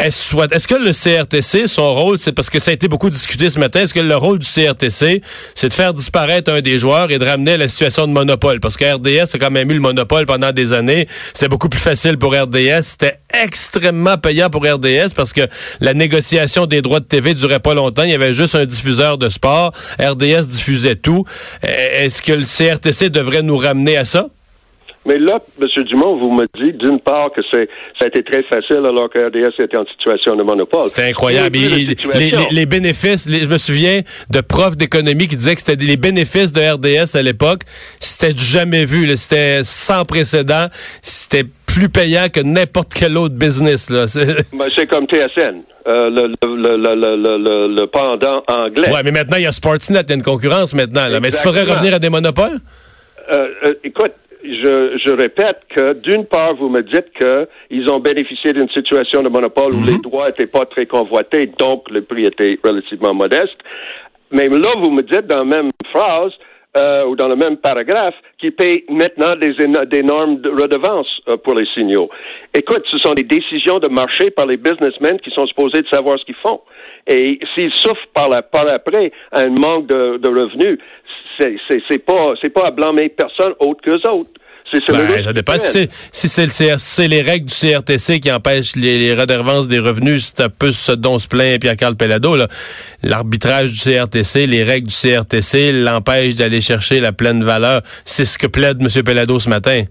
est-ce 0.00 0.66
que 0.66 0.74
le 0.74 0.92
CRTC, 0.92 1.66
son 1.66 1.94
rôle, 1.94 2.18
c'est 2.18 2.32
parce 2.32 2.48
que 2.48 2.58
ça 2.58 2.70
a 2.70 2.74
été 2.74 2.88
beaucoup 2.88 3.10
discuté 3.10 3.50
ce 3.50 3.58
matin, 3.58 3.80
est-ce 3.80 3.94
que 3.94 4.00
le 4.00 4.16
rôle 4.16 4.38
du 4.38 4.46
CRTC, 4.46 5.22
c'est 5.54 5.68
de 5.68 5.74
faire 5.74 5.92
disparaître 5.92 6.50
un 6.50 6.60
des 6.60 6.78
joueurs 6.78 7.10
et 7.10 7.18
de 7.18 7.24
ramener 7.24 7.56
la 7.56 7.68
situation 7.68 8.06
de 8.06 8.12
monopole? 8.12 8.60
Parce 8.60 8.76
que 8.76 8.84
RDS 8.84 9.34
a 9.34 9.38
quand 9.38 9.50
même 9.50 9.70
eu 9.70 9.74
le 9.74 9.80
monopole 9.80 10.26
pendant 10.26 10.52
des 10.52 10.72
années. 10.72 11.06
C'était 11.34 11.48
beaucoup 11.48 11.68
plus 11.68 11.80
facile 11.80 12.16
pour 12.18 12.34
RDS. 12.34 12.82
C'était 12.82 13.18
extrêmement 13.42 14.16
payant 14.16 14.50
pour 14.50 14.64
RDS 14.64 15.12
parce 15.14 15.32
que 15.32 15.42
la 15.80 15.94
négociation 15.94 16.66
des 16.66 16.82
droits 16.82 17.00
de 17.00 17.04
TV 17.04 17.34
durait 17.34 17.60
pas 17.60 17.74
longtemps. 17.74 18.04
Il 18.04 18.10
y 18.10 18.14
avait 18.14 18.32
juste 18.32 18.54
un 18.54 18.64
diffuseur 18.64 19.18
de 19.18 19.28
sport. 19.28 19.72
RDS 19.98 20.46
diffusait 20.48 20.96
tout. 20.96 21.24
Est-ce 21.62 22.22
que 22.22 22.32
le 22.32 22.44
CRTC 22.44 23.10
devrait 23.10 23.42
nous 23.42 23.58
ramener 23.58 23.96
à 23.96 24.04
ça? 24.04 24.28
Mais 25.06 25.18
là, 25.18 25.38
M. 25.60 25.84
Dumont, 25.84 26.18
vous 26.18 26.30
me 26.30 26.46
dites 26.58 26.76
d'une 26.76 27.00
part 27.00 27.30
que 27.32 27.40
c'est 27.50 27.68
ça 27.98 28.04
a 28.04 28.08
été 28.08 28.22
très 28.22 28.42
facile 28.42 28.84
alors 28.84 29.08
que 29.08 29.18
RDS 29.18 29.62
était 29.62 29.76
en 29.76 29.86
situation 29.86 30.36
de 30.36 30.42
monopole. 30.42 30.84
C'était 30.84 31.08
incroyable. 31.08 31.56
Les, 31.56 32.66
bénéfices, 32.66 33.28
je 33.28 33.46
me 33.46 33.58
souviens 33.58 34.02
de 34.28 34.40
profs 34.40 34.76
d'économie 34.76 35.26
qui 35.26 35.36
disaient 35.36 35.54
que 35.54 35.62
c'était 35.64 35.82
les 35.82 35.96
bénéfices 35.96 36.52
de 36.52 36.60
RDS 36.60 37.16
à 37.16 37.22
l'époque, 37.22 37.62
c'était 37.98 38.36
jamais 38.36 38.84
vu. 38.84 39.16
C'était 39.16 39.64
sans 39.64 40.04
précédent. 40.04 40.66
C'était 41.02 41.44
plus 41.66 41.88
payant 41.88 42.26
que 42.32 42.40
n'importe 42.40 42.92
quel 42.94 43.16
autre 43.16 43.34
business. 43.34 43.90
Ben, 44.52 44.66
c'est 44.74 44.86
comme 44.86 45.06
TSN. 45.06 45.62
Euh, 45.86 46.10
le, 46.10 46.32
le, 46.42 46.76
le, 46.76 47.74
le, 47.74 47.86
pendant 47.86 48.42
anglais. 48.48 48.88
Oui, 48.92 49.00
mais 49.02 49.12
maintenant, 49.12 49.38
il 49.38 49.44
y 49.44 49.46
a 49.46 49.52
Sportsnet, 49.52 50.00
il 50.02 50.10
y 50.10 50.12
a 50.12 50.16
une 50.16 50.22
concurrence 50.22 50.74
maintenant. 50.74 51.06
Mais 51.20 51.28
est-ce 51.28 51.36
qu'il 51.38 51.44
faudrait 51.44 51.62
revenir 51.62 51.94
à 51.94 51.98
des 51.98 52.10
monopoles? 52.10 52.58
Euh, 53.32 53.48
euh, 53.64 53.74
écoute, 53.82 54.12
je, 54.44 54.98
je, 54.98 55.10
répète 55.10 55.62
que 55.74 55.94
d'une 56.00 56.24
part, 56.24 56.54
vous 56.54 56.68
me 56.68 56.82
dites 56.82 57.10
qu'ils 57.18 57.90
ont 57.90 58.00
bénéficié 58.00 58.52
d'une 58.52 58.68
situation 58.70 59.22
de 59.22 59.28
monopole 59.28 59.74
où 59.74 59.78
mhm. 59.78 59.86
les 59.86 59.98
droits 59.98 60.26
n'étaient 60.26 60.46
pas 60.46 60.66
très 60.66 60.86
convoités, 60.86 61.46
donc 61.46 61.90
le 61.90 62.02
prix 62.02 62.24
était 62.24 62.58
relativement 62.62 63.14
modeste. 63.14 63.58
Mais 64.30 64.48
là, 64.48 64.70
vous 64.82 64.90
me 64.90 65.02
dites 65.02 65.26
dans 65.26 65.38
la 65.38 65.44
même 65.44 65.68
phrase, 65.92 66.32
euh, 66.76 67.04
ou 67.06 67.16
dans 67.16 67.26
le 67.26 67.34
même 67.34 67.56
paragraphe, 67.56 68.14
qui 68.38 68.52
paye 68.52 68.84
maintenant 68.88 69.34
des 69.34 69.54
d'énormes 69.86 70.40
redevances 70.44 71.20
euh, 71.26 71.36
pour 71.36 71.54
les 71.54 71.66
signaux. 71.74 72.08
Écoute, 72.54 72.84
ce 72.88 72.96
sont 72.98 73.12
des 73.14 73.24
décisions 73.24 73.80
de 73.80 73.88
marché 73.88 74.30
par 74.30 74.46
les 74.46 74.56
businessmen 74.56 75.18
qui 75.18 75.30
sont 75.30 75.46
supposés 75.48 75.82
de 75.82 75.88
savoir 75.88 76.16
ce 76.20 76.24
qu'ils 76.24 76.36
font. 76.36 76.60
Et 77.08 77.40
s'ils 77.54 77.72
souffrent 77.74 78.06
par, 78.14 78.28
la, 78.28 78.42
par 78.42 78.72
après 78.72 79.10
un 79.32 79.48
manque 79.48 79.88
de, 79.88 80.18
de 80.18 80.28
revenus, 80.28 80.78
c'est 81.38 82.04
pas 82.04 82.34
c'est 82.40 82.50
pas 82.50 82.66
à 82.66 82.70
blâmer 82.70 83.08
personne 83.08 83.52
autre 83.58 83.80
qu'eux 83.82 84.08
autres. 84.08 84.30
C'est 84.72 84.80
ben, 84.92 85.24
ça 85.24 85.32
dépend. 85.32 85.54
Si 85.58 86.28
c'est 86.28 87.08
les 87.08 87.22
règles 87.22 87.46
du 87.46 87.54
CRTC 87.54 88.20
qui 88.20 88.30
empêchent 88.30 88.76
les, 88.76 88.98
les 88.98 89.14
redevances 89.14 89.66
des 89.66 89.80
revenus, 89.80 90.26
c'est 90.26 90.44
un 90.44 90.48
peu 90.48 90.70
ce 90.70 90.92
dont 90.92 91.18
se 91.18 91.26
plaint 91.26 91.60
Pierre-Carl 91.60 91.96
Pellado. 91.96 92.36
L'arbitrage 93.02 93.72
du 93.72 93.78
CRTC, 93.78 94.46
les 94.46 94.62
règles 94.62 94.86
du 94.86 94.94
CRTC 94.94 95.72
l'empêchent 95.72 96.36
d'aller 96.36 96.60
chercher 96.60 97.00
la 97.00 97.10
pleine 97.10 97.42
valeur. 97.42 97.82
C'est 98.04 98.24
ce 98.24 98.38
que 98.38 98.46
plaide 98.46 98.80
M. 98.80 99.02
Pellado 99.02 99.40
ce 99.40 99.48
matin. 99.48 99.82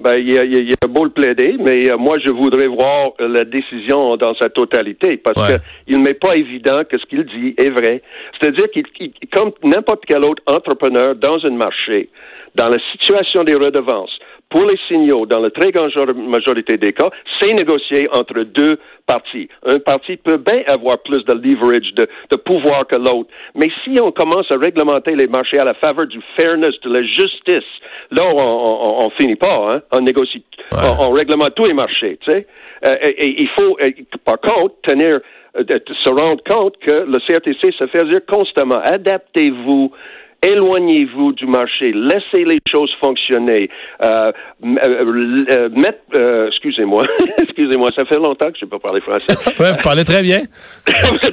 Ben, 0.00 0.14
il, 0.16 0.38
a, 0.38 0.44
il, 0.44 0.72
a, 0.72 0.86
beau 0.86 1.04
le 1.04 1.10
plaider, 1.10 1.56
mais 1.58 1.90
euh, 1.90 1.96
moi, 1.96 2.18
je 2.24 2.30
voudrais 2.30 2.68
voir 2.68 3.14
la 3.18 3.44
décision 3.44 4.16
dans 4.16 4.32
sa 4.36 4.48
totalité, 4.48 5.16
parce 5.16 5.44
qu'il 5.44 5.56
que 5.56 5.62
il 5.88 6.02
n'est 6.02 6.14
pas 6.14 6.36
évident 6.36 6.82
que 6.88 6.98
ce 6.98 7.06
qu'il 7.06 7.24
dit 7.24 7.54
est 7.58 7.70
vrai. 7.70 8.02
C'est-à-dire 8.40 8.70
qu'il, 8.70 8.84
comme 9.32 9.50
n'importe 9.64 10.04
quel 10.06 10.24
autre 10.24 10.42
entrepreneur 10.46 11.16
dans 11.16 11.44
un 11.44 11.50
marché, 11.50 12.10
dans 12.54 12.68
la 12.68 12.78
situation 12.92 13.42
des 13.42 13.54
redevances, 13.54 14.16
pour 14.50 14.64
les 14.64 14.78
signaux, 14.88 15.26
dans 15.26 15.40
la 15.40 15.50
très 15.50 15.70
grande 15.70 15.92
majorité 16.16 16.78
des 16.78 16.92
cas, 16.92 17.10
c'est 17.40 17.52
négocié 17.52 18.08
entre 18.12 18.44
deux 18.44 18.78
parties. 19.06 19.48
Un 19.66 19.78
parti 19.78 20.16
peut 20.16 20.38
bien 20.38 20.62
avoir 20.66 20.98
plus 20.98 21.22
de 21.24 21.34
leverage, 21.34 21.92
de, 21.94 22.06
de 22.30 22.36
pouvoir 22.36 22.86
que 22.86 22.96
l'autre. 22.96 23.28
Mais 23.54 23.68
si 23.84 24.00
on 24.00 24.10
commence 24.10 24.50
à 24.50 24.56
réglementer 24.56 25.14
les 25.14 25.26
marchés 25.26 25.58
à 25.58 25.64
la 25.64 25.74
faveur 25.74 26.06
du 26.06 26.20
fairness, 26.38 26.72
de 26.82 26.92
la 26.92 27.02
justice, 27.02 27.68
là, 28.10 28.22
on, 28.24 28.38
on, 28.38 29.06
on 29.06 29.10
finit 29.18 29.36
pas, 29.36 29.68
hein? 29.70 29.82
On 29.92 30.00
négocie, 30.00 30.42
on, 30.72 31.10
réglemente 31.10 31.54
tous 31.54 31.64
les 31.64 31.74
marchés, 31.74 32.18
tu 32.22 32.32
sais. 32.32 32.46
Euh, 32.86 32.92
et, 33.02 33.42
il 33.42 33.48
faut, 33.58 33.76
par 34.24 34.40
contre, 34.40 34.74
tenir, 34.82 35.20
euh, 35.56 35.64
se 36.04 36.10
rendre 36.10 36.42
compte 36.48 36.76
que 36.78 36.92
le 36.92 37.18
CRTC 37.26 37.72
se 37.76 37.86
fait 37.88 38.04
dire 38.04 38.20
constamment, 38.26 38.80
adaptez-vous 38.82 39.92
éloignez-vous 40.42 41.32
du 41.32 41.46
marché, 41.46 41.92
laissez 41.92 42.44
les 42.44 42.58
choses 42.70 42.90
fonctionner. 43.00 43.68
Euh, 44.02 44.30
euh, 44.64 45.46
euh, 45.50 45.68
euh 46.14 46.46
excusez-moi, 46.48 47.04
excusez-moi, 47.42 47.90
ça 47.96 48.04
fait 48.04 48.16
longtemps 48.16 48.50
que 48.50 48.58
je 48.58 48.64
n'ai 48.64 48.70
pas 48.70 48.78
parlé 48.78 49.00
français. 49.00 49.52
vous 49.72 49.82
parlez 49.82 50.04
très 50.04 50.22
bien. 50.22 50.42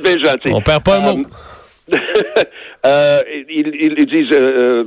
bien 0.03 0.17
gentil. 0.17 0.51
On 0.53 0.62
perd 0.62 0.83
pas 0.83 0.97
un 0.97 1.01
mot. 1.01 1.21
euh, 2.85 3.24
ils, 3.50 3.95
ils, 3.97 4.05
disent 4.07 4.39
euh, 4.39 4.83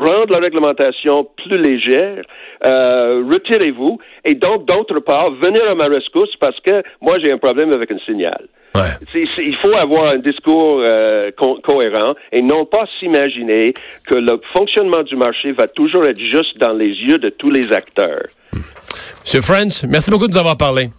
rendre 0.00 0.32
la 0.32 0.38
réglementation 0.38 1.28
plus 1.36 1.60
légère, 1.60 2.24
euh, 2.64 3.22
retirez-vous, 3.30 3.98
et 4.24 4.34
donc 4.34 4.66
d'autre 4.66 4.98
part, 5.00 5.30
venir 5.40 5.62
à 5.70 5.74
ma 5.76 5.84
rescousse 5.84 6.34
parce 6.40 6.58
que 6.60 6.82
moi 7.00 7.18
j'ai 7.22 7.32
un 7.32 7.38
problème 7.38 7.72
avec 7.72 7.90
un 7.92 7.98
signal. 8.00 8.48
Ouais. 8.74 8.90
il 9.14 9.56
faut 9.56 9.74
avoir 9.74 10.12
un 10.12 10.18
discours 10.18 10.78
euh, 10.80 11.32
cohérent 11.32 12.14
et 12.30 12.40
non 12.40 12.64
pas 12.66 12.84
s'imaginer 12.98 13.74
que 14.06 14.14
le 14.14 14.40
fonctionnement 14.52 15.02
du 15.02 15.16
marché 15.16 15.50
va 15.50 15.66
toujours 15.66 16.04
être 16.06 16.20
juste 16.20 16.56
dans 16.58 16.72
les 16.72 16.90
yeux 16.90 17.18
de 17.18 17.30
tous 17.30 17.50
les 17.50 17.72
acteurs. 17.72 18.26
Monsieur 19.22 19.42
French, 19.42 19.82
merci 19.88 20.10
beaucoup 20.10 20.28
de 20.28 20.32
nous 20.32 20.38
avoir 20.38 20.56
parlé. 20.56 20.90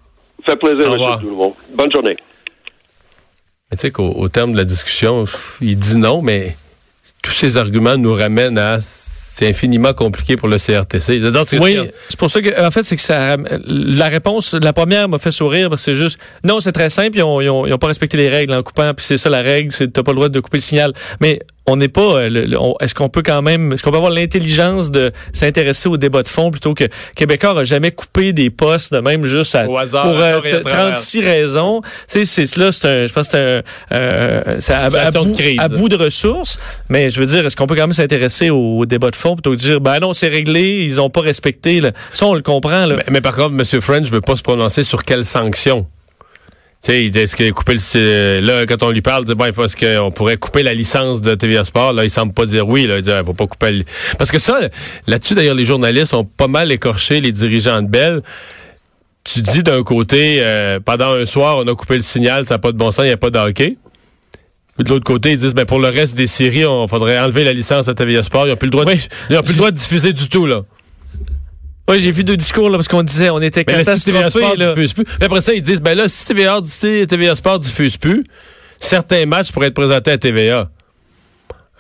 Ça 0.46 0.54
fait 0.54 0.58
plaisir, 0.58 0.92
Monsieur 0.92 1.22
tout 1.22 1.30
le 1.30 1.36
monde. 1.36 1.54
Bonne 1.74 1.92
journée. 1.92 2.18
tu 3.72 3.78
sais 3.78 3.92
qu'au 3.92 4.28
terme 4.28 4.52
de 4.52 4.58
la 4.58 4.66
discussion, 4.66 5.24
il 5.62 5.78
dit 5.78 5.96
non, 5.96 6.22
mais 6.22 6.56
tous 7.24 7.32
ces 7.32 7.58
arguments 7.58 7.98
nous 7.98 8.14
ramènent 8.14 8.58
à 8.58 8.80
c'est 9.42 9.50
infiniment 9.50 9.94
compliqué 9.94 10.38
pour 10.38 10.48
le 10.48 10.58
CRTC. 10.58 11.20
Oui, 11.60 11.80
c'est 12.10 12.20
pour 12.20 12.30
ça 12.30 12.42
que, 12.42 12.64
en 12.64 12.70
fait, 12.70 12.84
c'est 12.84 12.96
que 12.96 13.02
ça, 13.02 13.38
la 13.66 14.08
réponse, 14.08 14.54
la 14.54 14.72
première 14.72 15.10
m'a 15.10 15.18
fait 15.18 15.32
sourire 15.32 15.70
parce 15.70 15.82
que 15.82 15.86
c'est 15.86 15.96
juste, 15.96 16.20
non, 16.44 16.60
c'est 16.60 16.72
très 16.72 16.92
simple, 16.92 17.18
ils 17.18 17.24
ont, 17.24 17.42
ils 17.42 17.50
ont, 17.50 17.78
pas 17.80 17.88
respecté 17.88 18.18
les 18.18 18.30
règles 18.30 18.54
en 18.54 18.62
coupant, 18.62 18.94
puis 18.94 19.04
c'est 19.04 19.18
ça 19.18 19.32
la 19.32 19.42
règle, 19.42 19.72
c'est 19.72 19.92
t'as 19.92 20.04
pas 20.04 20.12
le 20.12 20.16
droit 20.18 20.30
de 20.30 20.40
couper 20.40 20.58
le 20.58 20.62
signal. 20.62 20.94
Mais 21.22 21.40
on 21.68 21.76
n'est 21.76 21.88
pas. 21.88 22.22
Euh, 22.22 22.74
est-ce 22.80 22.96
qu'on 22.96 23.10
peut 23.10 23.22
quand 23.24 23.42
même, 23.42 23.74
est-ce 23.74 23.84
qu'on 23.84 23.92
peut 23.92 23.98
avoir 23.98 24.12
l'intelligence 24.12 24.92
de 24.92 25.12
s'intéresser 25.32 25.90
au 25.90 25.98
débat 25.98 26.24
de 26.24 26.28
fond 26.28 26.52
plutôt 26.52 26.74
que 26.74 26.86
Québécois 27.16 27.60
a 27.60 27.64
jamais 27.64 27.92
coupé 27.92 28.34
des 28.34 28.50
postes 28.50 28.94
de 28.94 29.00
même 29.00 29.26
juste 29.26 29.56
à, 29.56 29.66
pour 29.66 29.80
euh, 29.80 30.62
36 30.64 31.22
raisons. 31.22 31.82
Tu 32.10 32.26
sais, 32.26 32.46
c'est 32.48 32.58
là, 32.58 32.72
c'est 32.72 32.88
un, 32.88 33.06
je 33.06 33.14
pense 33.14 33.30
que 33.30 33.62
c'est 33.90 33.96
un, 33.96 34.60
c'est 34.60 34.74
à, 34.74 34.90
bout, 35.12 35.32
de 35.32 35.60
à, 35.60 35.68
bout, 35.68 35.90
de 35.90 35.96
ressources. 35.96 36.60
Mais 36.90 37.10
je 37.10 37.20
veux 37.20 37.28
dire, 37.28 37.46
est-ce 37.46 37.56
qu'on 37.56 37.68
peut 37.68 37.76
quand 37.76 37.84
même 37.84 37.94
s'intéresser 37.94 38.50
au, 38.50 38.86
débat 38.86 39.12
de 39.12 39.16
fond 39.16 39.36
plutôt 39.36 39.52
que 39.52 39.56
de 39.56 39.62
dire, 39.62 39.82
ben 39.82 40.00
non, 40.00 40.14
c'est 40.14 40.28
réglé, 40.28 40.84
ils 40.84 41.00
ont 41.00 41.10
pas 41.10 41.22
respecté. 41.22 41.80
Là. 41.80 41.92
Ça, 42.14 42.26
on 42.26 42.34
le 42.34 42.42
comprend. 42.42 42.86
Là. 42.86 42.96
Mais, 42.98 43.04
mais, 43.12 43.22
par 43.22 43.36
contre, 43.36 43.54
M. 43.54 43.82
French 43.82 44.10
veut 44.10 44.22
pas 44.22 44.36
se 44.36 44.42
prononcer 44.42 44.84
sur 44.84 45.04
quelles 45.04 45.26
sanctions. 45.26 45.88
Tu 46.84 46.92
sais, 46.92 47.06
est-ce 47.06 47.36
que 47.36 47.52
couper 47.52 47.76
le 47.76 48.40
là 48.40 48.66
quand 48.66 48.82
on 48.82 48.90
lui 48.90 49.04
parle, 49.04 49.24
dit 49.24 49.36
bon, 49.36 49.46
est-ce 49.46 49.76
qu'on 49.76 50.10
pourrait 50.10 50.38
couper 50.38 50.64
la 50.64 50.74
licence 50.74 51.22
de 51.22 51.36
TVA 51.36 51.64
Sport? 51.64 51.94
Là, 51.94 52.06
il 52.06 52.10
semble 52.10 52.34
pas 52.34 52.48
dire 52.48 52.68
oui. 52.68 52.88
Là, 52.88 52.98
il 52.98 53.04
dit 53.04 53.12
ah, 53.12 53.24
faut 53.24 53.36
pas 53.36 53.46
couper. 53.46 53.86
Parce 54.18 54.32
que 54.32 54.40
ça, 54.40 54.60
là-dessus 55.06 55.36
d'ailleurs, 55.36 55.54
les 55.54 55.66
journalistes 55.66 56.16
ont 56.16 56.24
pas 56.24 56.48
mal 56.48 56.72
écorché 56.72 57.22
les 57.22 57.32
dirigeants 57.32 57.84
de 57.84 57.88
Bell. 57.88 58.24
Tu 59.24 59.42
dis 59.44 59.62
d'un 59.62 59.84
côté, 59.84 60.38
euh, 60.40 60.80
pendant 60.80 61.14
un 61.14 61.28
soir, 61.28 61.58
on 61.58 61.68
a 61.68 61.76
coupé 61.76 61.98
le 61.98 62.02
signal, 62.02 62.48
ça 62.48 62.56
n'a 62.56 62.60
pas 62.60 62.72
de 62.72 62.78
bon 62.78 62.90
sens, 62.90 63.06
il 63.06 63.10
n'y 63.10 63.14
a 63.14 63.18
pas 63.18 63.30
de 63.30 63.38
hockey. 63.38 63.78
Puis 64.76 64.84
de 64.84 64.90
l'autre 64.90 65.06
côté, 65.06 65.34
ils 65.34 65.38
disent 65.38 65.54
ben 65.54 65.66
pour 65.66 65.78
le 65.78 65.90
reste 65.90 66.16
des 66.16 66.26
séries, 66.26 66.66
on 66.66 66.88
faudrait 66.88 67.20
enlever 67.20 67.44
la 67.44 67.54
licence 67.54 67.86
de 67.86 67.94
TVA 67.94 68.24
Sport. 68.24 68.48
Ils 68.48 68.52
n'ont 68.52 68.56
plus 68.56 68.66
le 68.66 68.72
droit, 68.72 68.86
de, 68.86 68.92
ils 69.30 69.38
ont 69.38 69.44
plus 69.44 69.52
le 69.52 69.58
droit 69.58 69.70
de 69.70 69.78
diffuser 69.78 70.14
du 70.14 70.28
tout 70.30 70.48
là. 70.48 70.64
Oui, 71.90 72.00
j'ai 72.00 72.12
vu 72.12 72.24
deux 72.24 72.38
discours 72.38 72.70
là, 72.70 72.78
parce 72.78 72.88
qu'on 72.88 73.04
disait 73.04 73.30
on 73.30 73.42
était 73.42 73.66
mais 73.68 73.84
si 73.84 74.06
TVA 74.06 74.30
Sport 74.30 74.56
diffuse 74.56 74.94
plus. 74.94 75.06
Mais 75.20 75.26
après 75.26 75.42
ça, 75.42 75.54
ils 75.54 75.62
disent 75.62 75.82
ben 75.82 75.98
là, 75.98 76.08
si 76.08 76.26
TVA, 76.26 76.60
si 76.66 77.06
TVA 77.08 77.36
Sport 77.36 77.60
diffuse 77.60 77.98
plus, 77.98 78.24
certains 78.80 79.26
matchs 79.26 79.52
pourraient 79.52 79.68
être 79.68 79.74
présentés 79.74 80.12
à 80.12 80.18
TVA. 80.18 80.70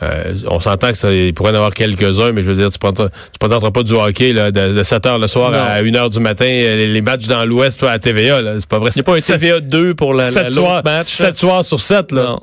Euh, 0.03 0.33
on 0.47 0.59
s'entend 0.59 0.89
que 0.89 0.97
ça, 0.97 1.13
il 1.13 1.33
pourrait 1.33 1.51
en 1.51 1.55
avoir 1.55 1.73
quelques-uns, 1.73 2.31
mais 2.31 2.41
je 2.41 2.49
veux 2.49 2.55
dire, 2.55 2.71
tu 2.71 2.79
ne 2.83 3.09
présenteras 3.39 3.69
pas 3.69 3.83
du 3.83 3.93
hockey 3.93 4.33
là, 4.33 4.49
de, 4.49 4.81
7 4.81 5.03
h 5.03 5.19
le 5.19 5.27
soir 5.27 5.53
à 5.53 5.75
1 5.75 5.83
h 5.83 6.09
du 6.09 6.19
matin, 6.19 6.45
les, 6.45 7.01
matchs 7.01 7.27
dans 7.27 7.45
l'Ouest 7.45 7.83
à 7.83 7.99
TVA. 7.99 8.59
C'est 8.59 8.67
pas 8.67 8.79
vrai. 8.79 8.89
Il 8.95 8.97
n'y 8.97 9.01
a 9.01 9.03
pas 9.03 9.15
un 9.15 9.19
TVA 9.19 9.59
2 9.59 9.93
pour 9.93 10.15
la, 10.15 10.31
7 10.31 10.49
soirs, 10.49 10.81
match. 10.83 11.05
7 11.05 11.37
soirs 11.37 11.63
sur 11.63 11.79
7. 11.79 12.11
Là. 12.13 12.23
Non. 12.23 12.39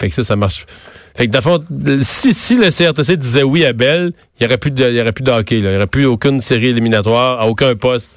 Fait 0.00 0.08
que 0.08 0.14
ça, 0.14 0.22
ça 0.22 0.36
marche. 0.36 0.64
Fait 1.20 1.28
que, 1.28 1.38
fond, 1.42 1.62
si, 2.00 2.32
si 2.32 2.56
le 2.56 2.70
CRTC 2.70 3.18
disait 3.18 3.42
oui 3.42 3.66
à 3.66 3.74
Bell, 3.74 4.12
il 4.38 4.40
n'y 4.40 4.46
aurait 4.46 4.56
plus 4.56 4.70
de, 4.70 4.88
il 4.88 4.94
y 4.94 5.00
aurait 5.02 5.12
plus 5.12 5.22
de 5.22 5.30
hockey, 5.30 5.58
Il 5.58 5.68
n'y 5.68 5.76
aurait 5.76 5.86
plus 5.86 6.06
aucune 6.06 6.40
série 6.40 6.68
éliminatoire 6.68 7.38
à 7.38 7.46
aucun 7.46 7.74
poste. 7.74 8.16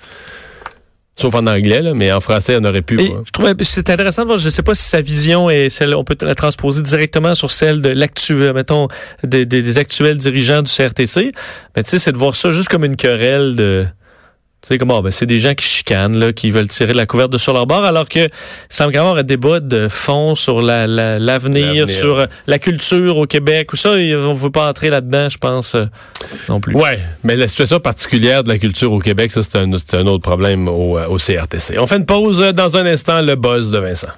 Sauf 1.17 1.35
en 1.35 1.45
anglais, 1.45 1.81
là, 1.81 1.93
mais 1.93 2.13
en 2.13 2.21
français, 2.21 2.55
on 2.57 2.63
aurait 2.63 2.81
pu. 2.81 2.97
je 2.97 3.31
trouvais 3.33 3.55
c'est 3.63 3.89
intéressant 3.89 4.21
de 4.21 4.27
voir. 4.27 4.37
Je 4.37 4.45
ne 4.45 4.51
sais 4.51 4.63
pas 4.63 4.73
si 4.73 4.85
sa 4.85 5.01
vision 5.01 5.49
est 5.49 5.67
celle, 5.67 5.93
on 5.95 6.05
peut 6.05 6.15
la 6.21 6.33
transposer 6.33 6.81
directement 6.81 7.35
sur 7.35 7.51
celle 7.51 7.81
de 7.81 7.89
l'actuel, 7.89 8.53
mettons, 8.53 8.87
des, 9.25 9.45
des 9.45 9.77
actuels 9.77 10.17
dirigeants 10.17 10.61
du 10.61 10.71
CRTC. 10.71 11.33
Mais 11.75 11.83
tu 11.83 11.89
sais, 11.89 11.99
c'est 11.99 12.13
de 12.13 12.17
voir 12.17 12.37
ça 12.37 12.51
juste 12.51 12.69
comme 12.69 12.85
une 12.85 12.95
querelle 12.95 13.57
de 13.57 13.85
c'est 14.63 14.77
comme, 14.77 14.87
ben, 14.87 15.11
c'est 15.11 15.25
des 15.25 15.39
gens 15.39 15.53
qui 15.53 15.65
chicanent, 15.65 16.17
là, 16.17 16.31
qui 16.31 16.49
veulent 16.49 16.69
tirer 16.69 16.93
la 16.93 17.05
couverte 17.05 17.31
de 17.31 17.37
sur 17.37 17.53
leur 17.53 17.67
bord, 17.67 17.83
alors 17.83 18.07
que 18.07 18.27
semble 18.69 18.93
y 18.93 18.97
avoir 18.97 19.17
un 19.17 19.23
débat 19.23 19.59
de 19.59 19.89
fond 19.89 20.35
sur 20.35 20.61
l'avenir, 20.61 21.85
la, 21.85 21.93
sur 21.93 22.27
la 22.47 22.59
culture 22.59 23.17
au 23.17 23.25
Québec, 23.25 23.73
ou 23.73 23.75
ça, 23.75 23.91
on 23.91 23.95
ne 23.95 24.33
veut 24.33 24.51
pas 24.51 24.69
entrer 24.69 24.89
là-dedans, 24.89 25.27
je 25.27 25.37
pense, 25.37 25.75
euh, 25.75 25.85
non 26.47 26.61
plus. 26.61 26.75
Ouais, 26.75 26.97
mais 27.25 27.35
la 27.35 27.49
situation 27.49 27.81
particulière 27.81 28.45
de 28.45 28.49
la 28.49 28.57
culture 28.57 28.93
au 28.93 28.99
Québec, 28.99 29.33
ça, 29.33 29.43
c'est 29.43 29.57
un, 29.57 29.69
un, 29.69 30.07
autre 30.07 30.23
problème 30.23 30.69
au, 30.69 30.97
au 30.97 31.17
CRTC. 31.17 31.77
On 31.77 31.85
fait 31.85 31.97
une 31.97 32.05
pause 32.05 32.39
dans 32.39 32.77
un 32.77 32.85
instant, 32.85 33.21
le 33.21 33.35
buzz 33.35 33.69
de 33.69 33.79
Vincent. 33.79 34.13